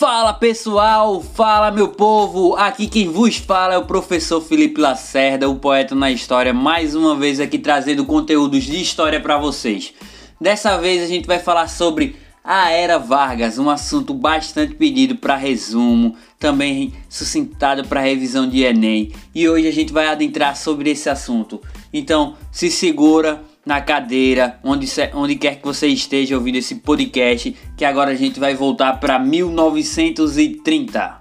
[0.00, 5.56] Fala pessoal, fala meu povo, aqui quem vos fala é o professor Felipe Lacerda, o
[5.56, 9.92] poeta na história, mais uma vez aqui trazendo conteúdos de história para vocês.
[10.40, 15.36] Dessa vez a gente vai falar sobre a Era Vargas, um assunto bastante pedido para
[15.36, 21.10] resumo, também suscitado para revisão de Enem, e hoje a gente vai adentrar sobre esse
[21.10, 21.60] assunto.
[21.92, 27.84] Então, se segura, na cadeira, onde, onde quer que você esteja ouvindo esse podcast, que
[27.84, 31.20] agora a gente vai voltar para 1930.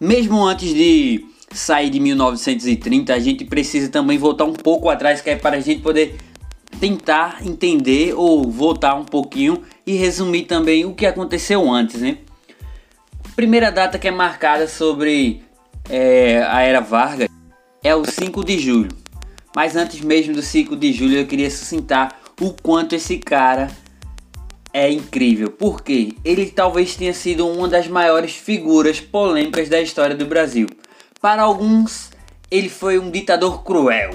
[0.00, 5.30] Mesmo antes de sair de 1930, a gente precisa também voltar um pouco atrás, que
[5.30, 6.16] é para a gente poder
[6.80, 12.18] tentar entender ou voltar um pouquinho e resumir também o que aconteceu antes, né?
[13.36, 15.42] Primeira data que é marcada sobre
[15.88, 17.28] é, a era Vargas
[17.82, 19.01] é o 5 de julho.
[19.54, 23.70] Mas antes mesmo do 5 de julho, eu queria sucintar o quanto esse cara
[24.72, 25.50] é incrível.
[25.50, 30.66] Porque ele talvez tenha sido uma das maiores figuras polêmicas da história do Brasil.
[31.20, 32.10] Para alguns,
[32.50, 34.14] ele foi um ditador cruel,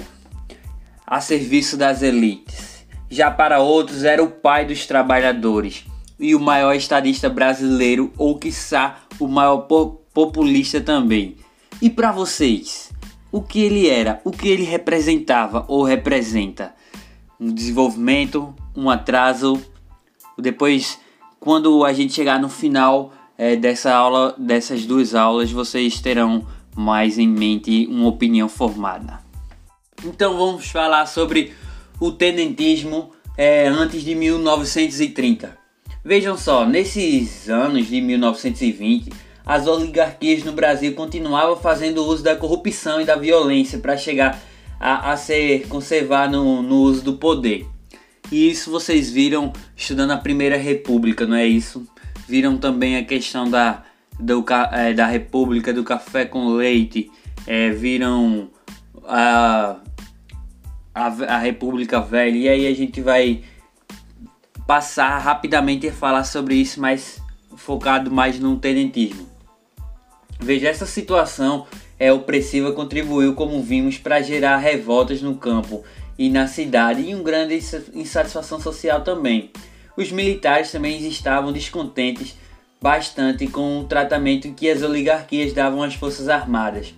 [1.06, 2.86] a serviço das elites.
[3.10, 5.84] Já para outros, era o pai dos trabalhadores
[6.20, 9.66] e o maior estadista brasileiro, ou quiçá o maior
[10.12, 11.36] populista também.
[11.80, 12.87] E para vocês?
[13.30, 16.74] O que ele era, o que ele representava ou representa.
[17.38, 19.60] Um desenvolvimento, um atraso.
[20.36, 20.98] Depois,
[21.38, 27.18] quando a gente chegar no final é, dessa aula, dessas duas aulas, vocês terão mais
[27.18, 29.20] em mente uma opinião formada.
[30.04, 31.52] Então vamos falar sobre
[32.00, 35.56] o tenentismo é, antes de 1930.
[36.04, 43.00] Vejam só, nesses anos de 1920 as oligarquias no Brasil continuavam fazendo uso da corrupção
[43.00, 44.38] e da violência para chegar
[44.78, 47.66] a, a ser conservar no, no uso do poder.
[48.30, 51.88] E isso vocês viram estudando a Primeira República, não é isso?
[52.28, 53.84] Viram também a questão da,
[54.20, 57.10] do, é, da República do Café com Leite,
[57.46, 58.50] é, viram
[59.06, 59.76] a,
[60.94, 63.42] a, a República Velha, e aí a gente vai
[64.66, 67.18] passar rapidamente e falar sobre isso, mas
[67.56, 69.37] focado mais no tenentismo.
[70.38, 71.66] Veja, essa situação
[71.98, 75.82] é opressiva contribuiu, como vimos, para gerar revoltas no campo
[76.18, 77.58] e na cidade e uma grande
[77.94, 79.50] insatisfação social também.
[79.96, 82.36] Os militares também estavam descontentes
[82.80, 86.94] bastante com o tratamento que as oligarquias davam às forças armadas.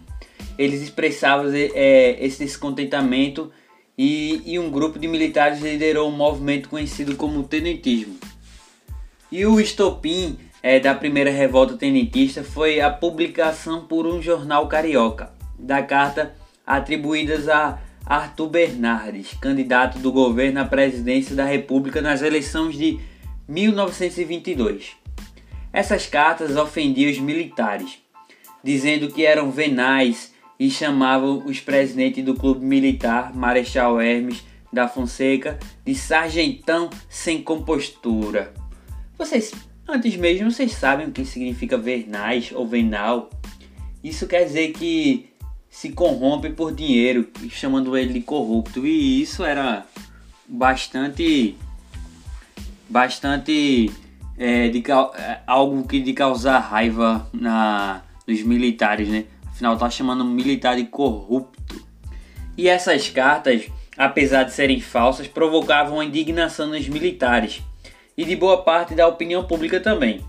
[0.59, 3.51] Eles expressavam é, esse descontentamento
[3.97, 8.19] e, e um grupo de militares liderou um movimento conhecido como tenentismo.
[9.33, 15.33] E o estopim é, da primeira revolta tenentista foi a publicação por um jornal carioca
[15.59, 16.35] da carta
[16.67, 22.99] atribuídas a Arthur Bernardes, candidato do governo à presidência da República nas eleições de
[23.49, 24.97] 1922.
[25.73, 27.99] Essas cartas ofendiam os militares,
[28.65, 35.59] dizendo que eram venais e chamavam os presidentes do clube militar, Marechal Hermes da Fonseca,
[35.85, 38.53] de sargentão sem compostura.
[39.17, 39.53] Vocês
[39.93, 43.29] Antes mesmo, vocês sabem o que significa vernais ou venal.
[44.05, 45.29] Isso quer dizer que
[45.69, 48.87] se corrompe por dinheiro, chamando ele de corrupto.
[48.87, 49.85] E isso era
[50.47, 51.57] bastante.
[52.89, 53.91] bastante.
[54.39, 54.83] É, de,
[55.19, 59.25] é, algo que de causar raiva na, nos militares, né?
[59.49, 61.85] Afinal, tá chamando um militar de corrupto.
[62.57, 63.67] E essas cartas,
[63.99, 67.61] apesar de serem falsas, provocavam indignação nos militares
[68.21, 70.21] e de boa parte da opinião pública também.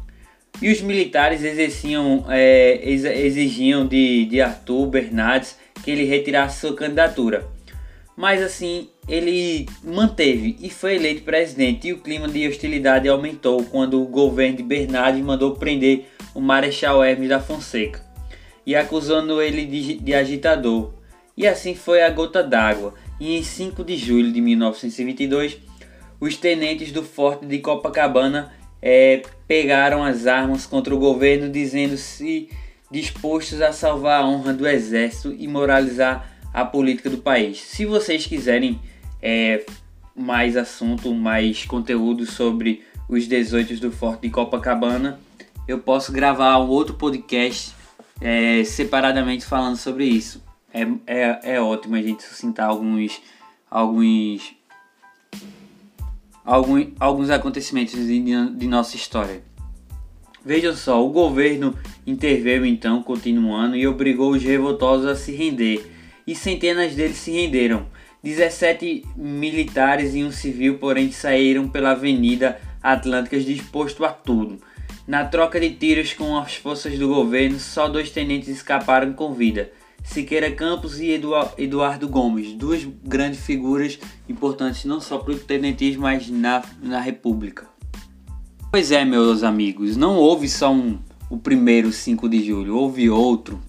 [0.61, 7.45] E os militares exerciam, é, exigiam de, de Arthur Bernardes que ele retirasse sua candidatura.
[8.15, 14.01] Mas assim, ele manteve e foi eleito presidente e o clima de hostilidade aumentou quando
[14.01, 18.01] o governo de Bernardes mandou prender o Marechal Hermes da Fonseca
[18.65, 20.93] e acusando ele de, de agitador.
[21.35, 22.93] E assim foi a gota d'água.
[23.19, 25.57] E em 5 de julho de 1922,
[26.21, 32.47] os tenentes do forte de Copacabana é, pegaram as armas contra o governo, dizendo-se
[32.91, 37.59] dispostos a salvar a honra do exército e moralizar a política do país.
[37.59, 38.79] Se vocês quiserem
[39.19, 39.65] é,
[40.15, 45.19] mais assunto, mais conteúdo sobre os 18 do Forte de Copacabana,
[45.67, 47.73] eu posso gravar um outro podcast
[48.19, 50.43] é, separadamente falando sobre isso.
[50.71, 53.19] É, é, é ótimo a gente suscitar alguns,
[53.69, 54.53] alguns
[56.43, 59.43] alguns acontecimentos de, nossa história.
[60.43, 65.85] Vejam só, o governo interveio então, continuando, e obrigou os revoltosos a se render,
[66.25, 67.85] e centenas deles se renderam.
[68.23, 74.59] 17 militares e um civil, porém, saíram pela Avenida Atlântica disposto a tudo.
[75.07, 79.71] Na troca de tiros com as forças do governo, só dois tenentes escaparam com vida.
[80.03, 81.11] Siqueira Campos e
[81.57, 87.65] Eduardo Gomes, duas grandes figuras importantes não só para o tenentismo, mas na, na República.
[88.71, 90.97] Pois é, meus amigos, não houve só um,
[91.29, 93.61] o primeiro 5 de julho, houve outro.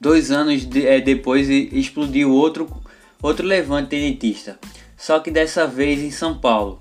[0.00, 2.68] Dois anos de, é, depois explodiu outro,
[3.22, 4.58] outro levante tenentista,
[4.96, 6.80] só que dessa vez em São Paulo.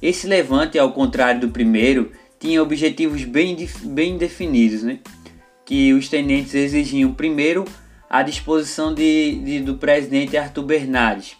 [0.00, 5.00] Esse levante, ao contrário do primeiro, tinha objetivos bem, bem definidos, né?
[5.66, 7.64] Que os tenentes exigiam primeiro
[8.08, 11.36] a disposição de, de, do presidente Arthur Bernardes,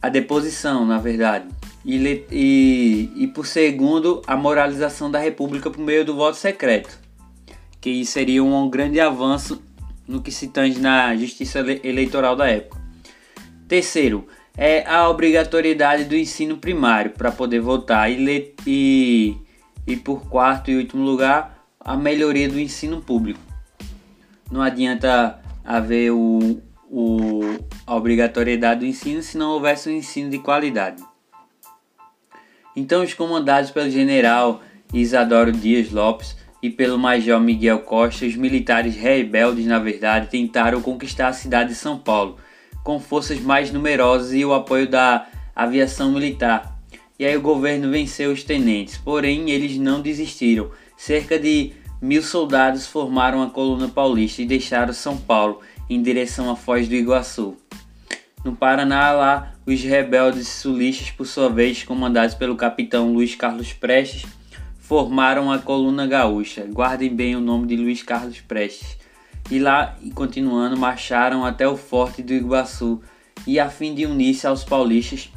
[0.00, 1.48] a deposição, na verdade,
[1.84, 6.96] e, e, e por segundo a moralização da República por meio do voto secreto,
[7.80, 9.60] que seria um grande avanço
[10.06, 12.80] no que se tange na justiça eleitoral da época.
[13.66, 14.26] Terceiro,
[14.56, 19.36] é a obrigatoriedade do ensino primário para poder votar e, e,
[19.86, 23.40] e por quarto e último lugar a melhoria do ensino público.
[24.50, 26.60] Não adianta haver o,
[26.90, 27.40] o,
[27.86, 31.02] a obrigatoriedade do ensino se não houvesse um ensino de qualidade.
[32.76, 34.62] Então, os comandados pelo general
[34.92, 41.28] Isadoro Dias Lopes e pelo major Miguel Costa, os militares rebeldes, na verdade, tentaram conquistar
[41.28, 42.36] a cidade de São Paulo
[42.84, 46.78] com forças mais numerosas e o apoio da aviação militar.
[47.18, 50.70] E aí o governo venceu os tenentes, porém eles não desistiram.
[51.00, 56.54] Cerca de mil soldados formaram a coluna paulista e deixaram São Paulo em direção à
[56.54, 57.56] Foz do Iguaçu.
[58.44, 64.26] No Paraná, lá, os rebeldes sulistas, por sua vez, comandados pelo capitão Luiz Carlos Prestes,
[64.78, 66.66] formaram a coluna gaúcha.
[66.70, 68.98] Guardem bem o nome de Luiz Carlos Prestes
[69.50, 73.00] e lá, continuando, marcharam até o Forte do Iguaçu
[73.46, 75.30] e a fim de unir-se aos paulistas,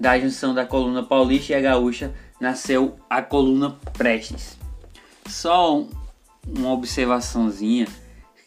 [0.00, 4.65] da junção da coluna paulista e a gaúcha, nasceu a coluna Prestes.
[5.28, 5.84] Só
[6.46, 7.86] uma observaçãozinha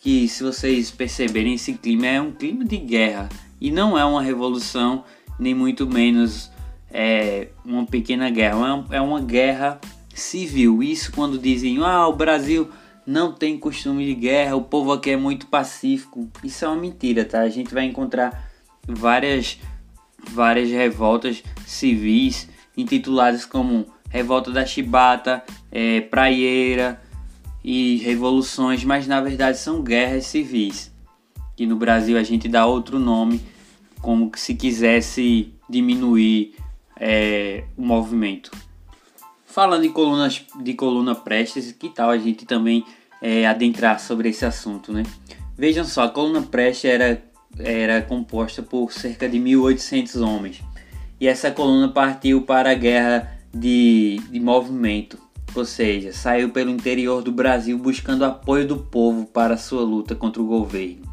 [0.01, 3.27] que se vocês perceberem esse clima é um clima de guerra
[3.59, 5.03] e não é uma revolução
[5.37, 6.49] nem muito menos
[6.89, 9.79] é, uma pequena guerra é uma guerra
[10.13, 12.69] civil isso quando dizem ah o Brasil
[13.09, 16.29] não tem costume de guerra, o povo aqui é muito pacífico.
[16.43, 17.41] Isso é uma mentira, tá?
[17.41, 18.47] A gente vai encontrar
[18.87, 19.57] várias
[20.31, 22.47] várias revoltas civis
[22.77, 27.01] intituladas como Revolta da Chibata, é, Praieira
[27.63, 30.91] e revoluções, mas na verdade são guerras civis.
[31.56, 33.41] Que no Brasil a gente dá outro nome,
[34.01, 36.56] como se quisesse diminuir
[37.00, 38.51] é, o movimento.
[39.45, 42.85] Falando de colunas de coluna Prestes, que tal a gente também
[43.21, 45.03] é, adentrar sobre esse assunto, né?
[45.57, 47.21] Vejam só, a coluna Preste era,
[47.57, 50.61] era composta por cerca de 1.800 homens.
[51.19, 55.17] E essa coluna partiu para a guerra de, de movimento,
[55.55, 60.41] ou seja, saiu pelo interior do Brasil buscando apoio do povo para sua luta contra
[60.41, 61.09] o governo.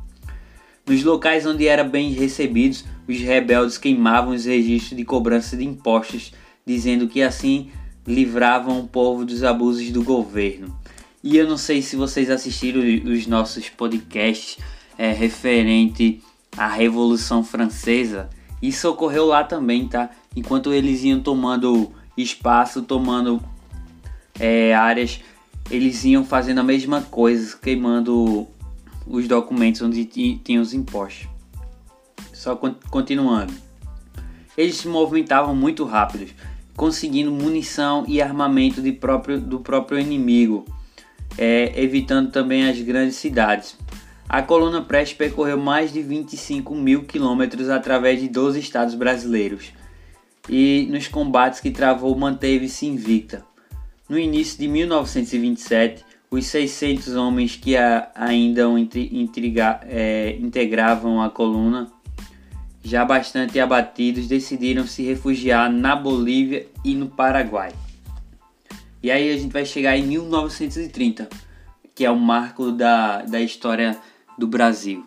[0.86, 6.32] Nos locais onde eram bem recebidos, os rebeldes queimavam os registros de cobrança de impostos,
[6.64, 7.70] dizendo que assim
[8.06, 10.78] livravam o povo dos abusos do governo.
[11.22, 12.80] E eu não sei se vocês assistiram
[13.10, 14.58] os nossos podcasts
[14.96, 16.22] é, referente
[16.56, 18.30] à Revolução Francesa.
[18.62, 20.10] Isso ocorreu lá também, tá?
[20.36, 23.42] Enquanto eles iam tomando espaço, tomando
[24.38, 25.20] é, áreas,
[25.70, 28.46] eles iam fazendo a mesma coisa, queimando
[29.06, 31.28] os documentos onde tinham os impostos.
[32.32, 32.56] Só
[32.90, 33.52] continuando.
[34.56, 36.30] Eles se movimentavam muito rápidos,
[36.76, 40.64] conseguindo munição e armamento de próprio, do próprio inimigo
[41.38, 43.76] é, evitando também as grandes cidades.
[44.28, 49.72] A coluna Preste percorreu mais de 25 mil quilômetros através de 12 estados brasileiros
[50.48, 53.44] e nos combates que travou manteve-se invicta.
[54.08, 61.90] No início de 1927, os 600 homens que a, ainda intriga, é, integravam a coluna,
[62.82, 67.72] já bastante abatidos, decidiram se refugiar na Bolívia e no Paraguai.
[69.02, 71.28] E aí a gente vai chegar em 1930,
[71.94, 73.96] que é o marco da, da história
[74.38, 75.04] do Brasil.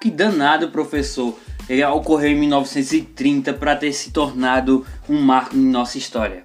[0.00, 1.38] Que danado, professor,
[1.68, 6.44] ele ocorreu em 1930 para ter se tornado um marco em nossa história.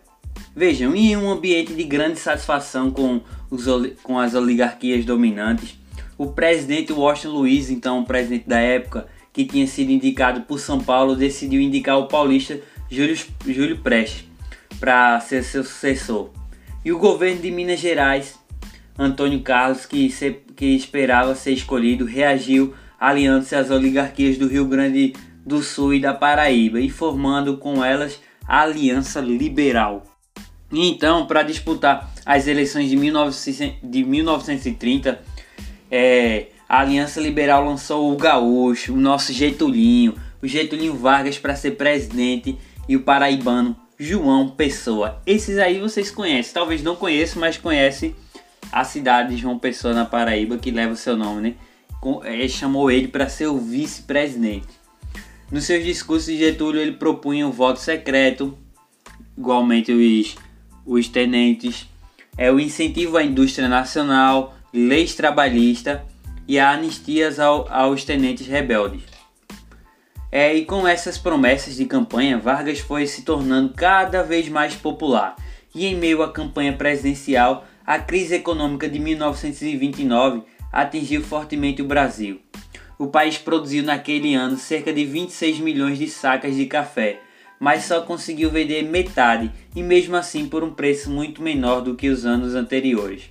[0.55, 3.65] Vejam, em um ambiente de grande satisfação com, os,
[4.03, 5.77] com as oligarquias dominantes,
[6.17, 11.15] o presidente Washington Luiz, então presidente da época, que tinha sido indicado por São Paulo,
[11.15, 12.59] decidiu indicar o paulista
[12.89, 14.25] Júlio, Júlio Prestes
[14.79, 16.29] para ser seu sucessor.
[16.83, 18.39] E o governo de Minas Gerais,
[18.97, 25.13] Antônio Carlos, que, se, que esperava ser escolhido, reagiu aliando-se às oligarquias do Rio Grande
[25.46, 30.04] do Sul e da Paraíba e formando com elas a Aliança Liberal.
[30.72, 35.22] Então, para disputar as eleições de, 1930,
[35.89, 41.72] é, a Aliança Liberal lançou o Gaúcho, o nosso Getulinho, o Getulinho Vargas para ser
[41.72, 45.22] presidente e o paraibano João Pessoa.
[45.25, 48.13] Esses aí vocês conhecem, talvez não conheçam, mas conhecem
[48.72, 51.56] a cidade de João Pessoa na Paraíba que leva o seu nome, né?
[52.24, 54.68] É, chamou ele para ser o vice-presidente.
[55.51, 58.58] Nos seus discursos de Getúlio ele propunha o voto secreto,
[59.38, 60.36] igualmente os,
[60.86, 61.88] os tenentes,
[62.38, 66.01] é o incentivo à indústria nacional, leis trabalhistas
[66.48, 69.04] e a anistias ao, aos tenentes rebeldes.
[70.32, 75.36] É, e com essas promessas de campanha, Vargas foi se tornando cada vez mais popular.
[75.74, 82.41] E em meio à campanha presidencial, a crise econômica de 1929 atingiu fortemente o Brasil.
[83.00, 87.19] O país produziu naquele ano cerca de 26 milhões de sacas de café,
[87.59, 92.09] mas só conseguiu vender metade e mesmo assim por um preço muito menor do que
[92.09, 93.29] os anos anteriores.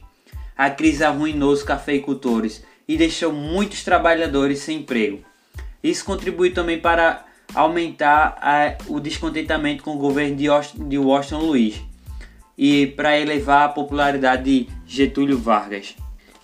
[0.56, 5.20] A crise arruinou os cafeicultores e deixou muitos trabalhadores sem emprego.
[5.82, 7.24] Isso contribui também para
[7.54, 11.80] aumentar a, o descontentamento com o governo de Washington, de Washington Luiz
[12.56, 15.94] e para elevar a popularidade de Getúlio Vargas.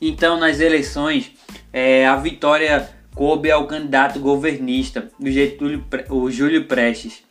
[0.05, 1.31] Então, nas eleições,
[1.73, 7.23] é, a vitória coube ao candidato governista, o, Getúlio, o Júlio Prestes.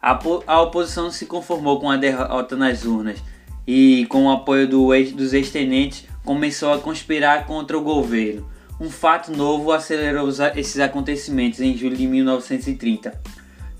[0.00, 3.18] A, a oposição se conformou com a derrota nas urnas
[3.66, 8.48] e, com o apoio do, dos ex-tenentes, começou a conspirar contra o governo.
[8.80, 13.20] Um fato novo acelerou esses acontecimentos em julho de 1930.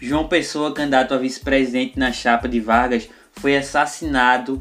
[0.00, 4.60] João Pessoa, candidato a vice-presidente na chapa de Vargas, foi assassinado,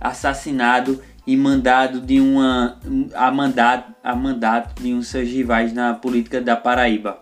[0.00, 2.78] assassinado e mandado de uma
[3.14, 7.20] a mandato, a mandato de um seus rivais na política da Paraíba.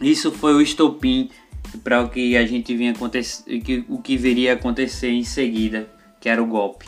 [0.00, 1.30] Isso foi o estopim
[1.82, 3.44] para o que a gente vinha acontecer,
[3.88, 5.88] o que viria acontecer em seguida,
[6.20, 6.86] que era o golpe.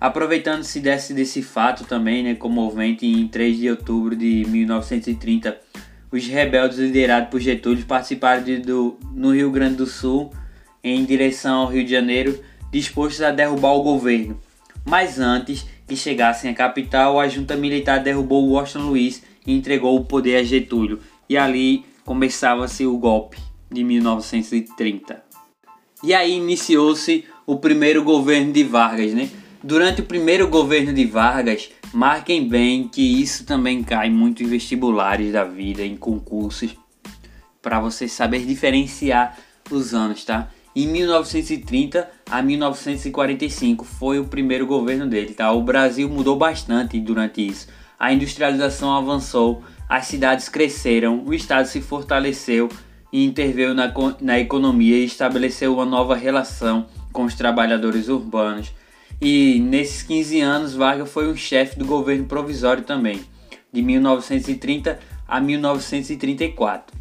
[0.00, 5.56] Aproveitando-se desse, desse fato também, né, comovente, em 3 de outubro de 1930,
[6.10, 10.32] os rebeldes liderados por Getúlio participaram de, do, no Rio Grande do Sul
[10.82, 12.38] em direção ao Rio de Janeiro,
[12.72, 14.40] dispostos a derrubar o governo.
[14.84, 20.04] Mas antes que chegassem à capital, a junta militar derrubou Washington Luiz e entregou o
[20.04, 21.00] poder a Getúlio.
[21.28, 23.38] E ali começava-se o golpe
[23.70, 25.22] de 1930.
[26.02, 29.30] E aí iniciou-se o primeiro governo de Vargas, né?
[29.62, 35.32] Durante o primeiro governo de Vargas, marquem bem que isso também cai muito em vestibulares
[35.32, 36.76] da vida, em concursos,
[37.60, 39.38] para você saber diferenciar
[39.70, 40.50] os anos, tá?
[40.74, 45.52] Em 1930 a 1945 foi o primeiro governo dele, tá?
[45.52, 47.68] O Brasil mudou bastante durante isso.
[47.98, 52.68] A industrialização avançou, as cidades cresceram, o estado se fortaleceu
[53.12, 58.72] e interveio na, na economia e estabeleceu uma nova relação com os trabalhadores urbanos
[59.24, 63.20] e nesses 15 anos, Vargas foi um chefe do governo provisório também,
[63.72, 64.98] de 1930
[65.28, 66.96] a 1934.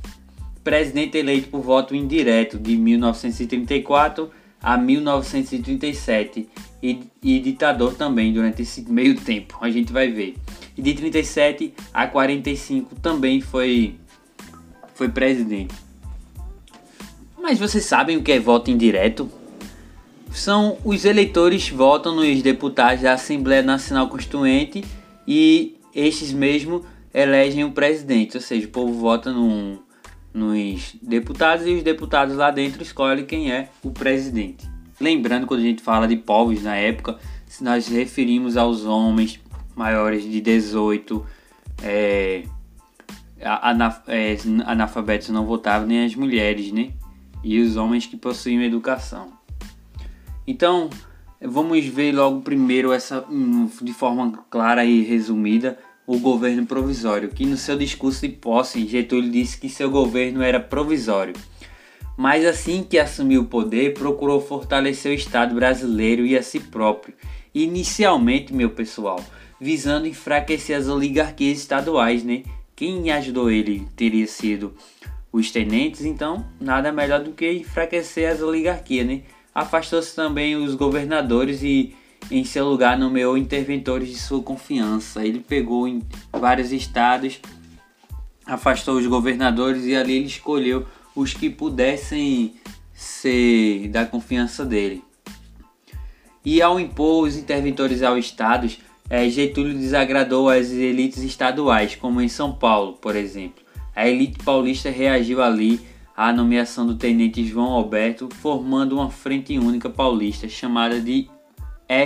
[0.64, 4.30] Presidente eleito por voto indireto de 1934
[4.62, 6.48] a 1937
[6.84, 10.36] e, e ditador também durante esse meio tempo, a gente vai ver.
[10.78, 13.96] E de 37 a 45 também foi
[14.94, 15.74] foi presidente.
[17.42, 19.32] Mas vocês sabem o que é voto indireto?
[20.32, 24.84] são os eleitores votam nos deputados da Assembleia Nacional Constituinte
[25.28, 29.78] e estes mesmo elegem o presidente, ou seja, o povo vota num,
[30.34, 34.70] nos deputados e os deputados lá dentro escolhem quem é o presidente.
[35.00, 37.18] Lembrando, quando a gente fala de povos na época,
[37.60, 39.40] nós referimos aos homens
[39.76, 41.26] maiores de 18,
[41.84, 42.44] é,
[43.42, 46.92] anaf é, analfabetos não votavam, nem as mulheres, né?
[47.44, 49.34] E os homens que possuíam educação.
[50.46, 50.90] Então,
[51.42, 55.80] vamos ver logo primeiro essa hum, de forma clara e resumida
[56.12, 60.60] o governo provisório, que no seu discurso de posse Getúlio disse que seu governo era
[60.60, 61.34] provisório.
[62.18, 67.14] Mas assim que assumiu o poder, procurou fortalecer o Estado brasileiro e a si próprio,
[67.56, 69.24] inicialmente, meu pessoal,
[69.60, 72.44] visando enfraquecer as oligarquias estaduais, né?
[72.76, 74.74] Quem ajudou ele teria sido
[75.32, 79.22] os tenentes, então nada melhor do que enfraquecer as oligarquias, né?
[79.56, 81.96] Afastou-se também os governadores e,
[82.30, 85.26] em seu lugar, nomeou interventores de sua confiança.
[85.26, 86.02] Ele pegou em
[86.32, 87.40] vários estados,
[88.46, 90.86] afastou os governadores e ali ele escolheu
[91.16, 92.54] os que pudessem
[92.94, 95.04] ser da confiança dele.
[96.44, 102.28] E ao impor os interventores aos estados, é, Getúlio desagradou as elites estaduais, como em
[102.28, 103.64] São Paulo, por exemplo.
[103.96, 105.82] A elite paulista reagiu ali
[106.16, 111.30] a nomeação do tenente João Alberto, formando uma frente única paulista chamada de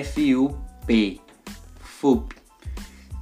[0.03, 1.21] FUP,
[1.79, 2.35] FUP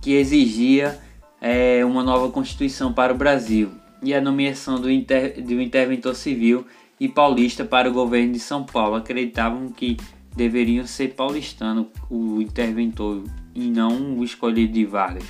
[0.02, 1.00] que exigia
[1.42, 6.66] é, uma nova constituição para o Brasil e a nomeação do, inter, do interventor civil
[7.00, 8.96] e paulista para o governo de São Paulo.
[8.96, 9.98] Acreditavam que
[10.36, 15.26] deveriam ser paulistano o interventor e não o escolhido de Vargas.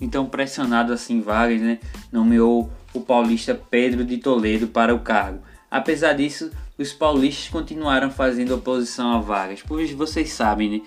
[0.00, 1.78] Então, pressionado assim, Vargas né,
[2.12, 5.40] nomeou o paulista Pedro de Toledo para o cargo.
[5.70, 10.80] Apesar disso, os paulistas continuaram fazendo oposição a Vargas, pois vocês sabem, né,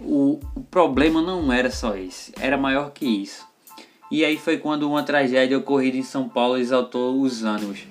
[0.00, 3.46] o, o problema não era só esse, era maior que isso.
[4.10, 7.86] E aí foi quando uma tragédia ocorrida em São Paulo exaltou os ânimos.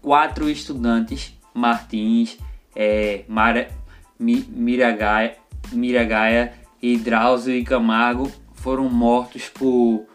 [0.00, 2.38] Quatro estudantes, Martins,
[2.74, 3.68] é, Mara,
[4.18, 5.36] Mi, Miragaia,
[5.72, 10.06] Miragaia e Drauzio e Camargo, foram mortos por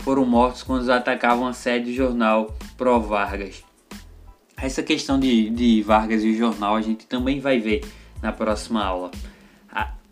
[0.00, 3.62] foram mortos quando atacavam a sede do jornal Pro Vargas.
[4.62, 7.84] Essa questão de, de Vargas e o jornal a gente também vai ver
[8.22, 9.10] na próxima aula.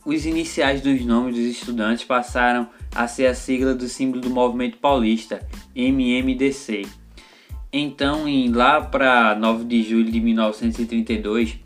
[0.05, 4.79] Os iniciais dos nomes dos estudantes passaram a ser a sigla do símbolo do movimento
[4.79, 6.85] paulista, MMDC.
[7.73, 11.61] Então, em, lá para 9 de julho de 1932,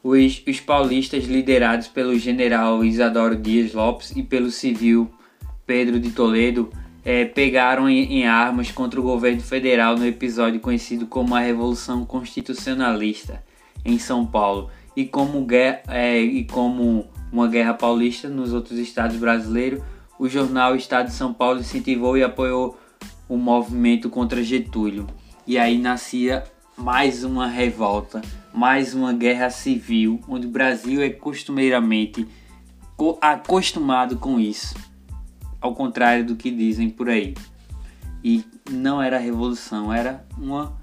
[0.00, 5.10] os, os paulistas, liderados pelo general Isadoro Dias Lopes e pelo civil
[5.66, 6.70] Pedro de Toledo,
[7.08, 12.04] é, pegaram em, em, armas contra o governo federal no episódio conhecido como a Revolução
[12.04, 13.42] Constitucionalista
[13.82, 15.46] em São Paulo e como,
[15.88, 19.80] é, e como uma guerra paulista nos outros estados brasileiros,
[20.18, 22.78] o jornal Estado de São Paulo incentivou e apoiou
[23.26, 25.06] o movimento contra Getúlio.
[25.46, 26.44] E aí nascia
[26.76, 28.20] mais uma revolta,
[28.52, 32.28] mais uma guerra civil, onde o Brasil é costumeiramente
[33.22, 34.74] acostumado com isso,
[35.60, 37.34] ao contrário do que dizem por aí.
[38.22, 40.76] E não era revolução, era uma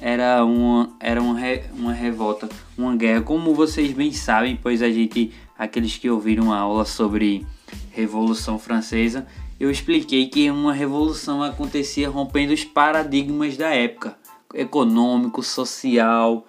[0.00, 4.90] era uma era uma, re, uma revolta, uma guerra, como vocês bem sabem, pois a
[4.90, 7.46] gente aqueles que ouviram a aula sobre
[7.90, 9.26] Revolução Francesa,
[9.58, 14.16] eu expliquei que uma revolução acontecia rompendo os paradigmas da época,
[14.54, 16.46] econômico, social,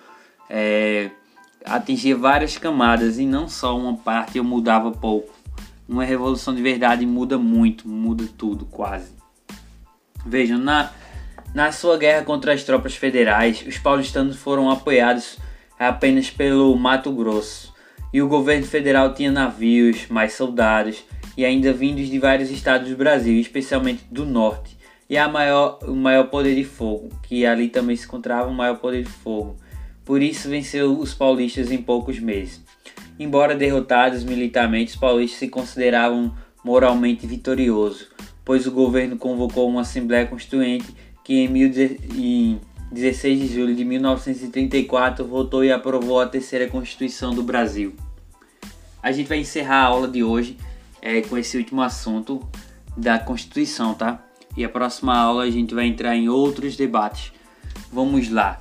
[0.50, 1.12] é,
[1.66, 5.41] atingia várias camadas e não só uma parte eu mudava pouco.
[5.92, 9.12] Uma revolução de verdade muda muito, muda tudo quase.
[10.26, 10.90] Vejam, na,
[11.54, 15.38] na sua guerra contra as tropas federais, os paulistanos foram apoiados
[15.78, 17.74] apenas pelo Mato Grosso
[18.14, 21.04] e o governo federal tinha navios, mais soldados
[21.36, 24.78] e ainda vindos de vários estados do Brasil, especialmente do norte,
[25.10, 28.78] e a maior, o maior poder de fogo, que ali também se encontrava o maior
[28.78, 29.58] poder de fogo.
[30.06, 32.62] Por isso venceu os paulistas em poucos meses.
[33.22, 38.08] Embora derrotados militarmente, os paulistas se consideravam moralmente vitoriosos,
[38.44, 40.88] pois o governo convocou uma Assembleia Constituinte
[41.24, 42.60] que em
[42.92, 47.94] 16 de julho de 1934 votou e aprovou a terceira Constituição do Brasil.
[49.04, 50.58] A gente vai encerrar a aula de hoje
[51.00, 52.42] é, com esse último assunto
[52.98, 54.26] da Constituição, tá?
[54.58, 57.32] E a próxima aula a gente vai entrar em outros debates.
[57.94, 58.60] Vamos lá.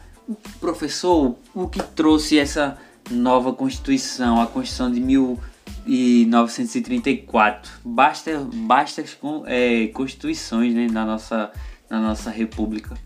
[0.61, 2.79] Professor, o que trouxe essa
[3.11, 7.70] nova Constituição, a Constituição de 1934?
[7.85, 9.05] Basta, basta
[9.46, 11.53] é, constituições né, na, nossa,
[11.88, 12.96] na nossa república.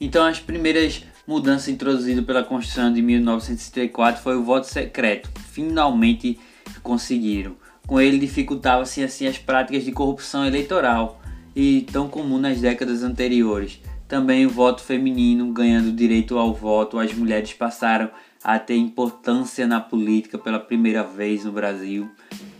[0.00, 5.30] Então, as primeiras mudanças introduzidas pela Constituição de 1934 foi o voto secreto.
[5.50, 6.38] Finalmente
[6.82, 7.56] conseguiram.
[7.86, 11.20] Com ele dificultava-se assim as práticas de corrupção eleitoral
[11.54, 13.80] e tão comum nas décadas anteriores.
[14.06, 18.10] Também o voto feminino, ganhando direito ao voto, as mulheres passaram
[18.42, 22.10] a ter importância na política pela primeira vez no Brasil.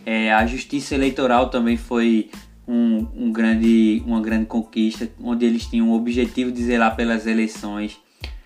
[0.05, 2.31] É, a justiça eleitoral também foi
[2.67, 7.97] um, um grande, uma grande conquista, onde eles tinham o objetivo de zelar pelas eleições,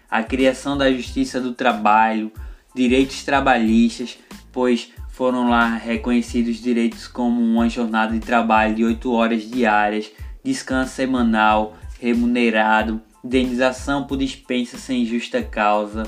[0.10, 2.32] a criação da justiça do trabalho,
[2.76, 4.18] direitos trabalhistas,
[4.52, 10.12] pois foram lá reconhecidos direitos como uma jornada de trabalho de 8 horas diárias,
[10.44, 16.04] descanso semanal, remunerado, indenização por dispensa sem justa causa,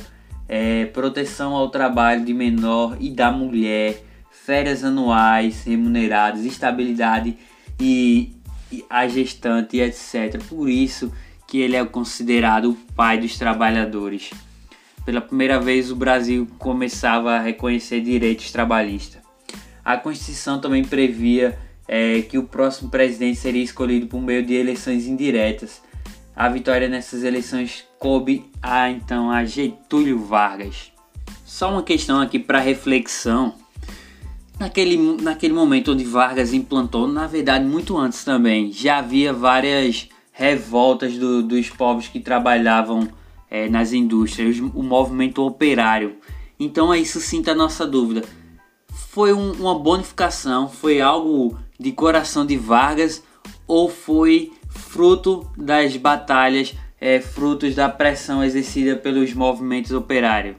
[0.48, 7.38] é, proteção ao trabalho de menor e da mulher, férias anuais remuneradas, estabilidade
[7.80, 8.36] e,
[8.72, 10.42] e a gestante, etc.
[10.50, 11.12] Por isso
[11.48, 14.32] que ele é considerado o pai dos trabalhadores.
[15.06, 19.22] Pela primeira vez o Brasil começava a reconhecer direitos trabalhistas.
[19.84, 21.58] A Constituição também previa
[21.92, 25.82] é, que o próximo presidente seria escolhido por meio de eleições indiretas.
[26.34, 30.92] A vitória nessas eleições coube a então a Getúlio Vargas.
[31.46, 33.56] Só uma questão aqui para reflexão
[34.62, 41.18] Naquele, naquele momento onde Vargas implantou, na verdade, muito antes também, já havia várias revoltas
[41.18, 43.10] do, dos povos que trabalhavam
[43.50, 46.18] é, nas indústrias, o movimento operário.
[46.60, 48.24] Então é isso sim a nossa dúvida.
[49.12, 53.22] Foi um, uma bonificação, foi algo de coração de Vargas
[53.68, 60.56] ou foi fruto das batalhas, é, frutos da pressão exercida pelos movimentos operários?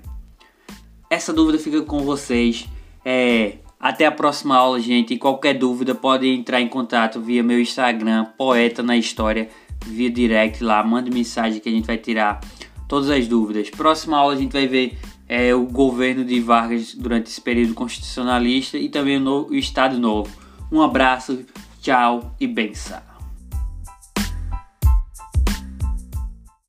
[1.08, 2.68] Essa dúvida fica com vocês.
[3.02, 5.14] É, até a próxima aula, gente.
[5.14, 9.48] E qualquer dúvida pode entrar em contato via meu Instagram, Poeta na História,
[9.86, 10.84] via direct lá.
[10.84, 12.38] Mande mensagem que a gente vai tirar
[12.86, 13.70] todas as dúvidas.
[13.70, 14.98] Próxima aula a gente vai ver
[15.32, 20.30] é, o governo de Vargas durante esse período constitucionalista e também o, o Estado Novo.
[20.70, 21.46] Um abraço,
[21.80, 23.11] tchau e benção.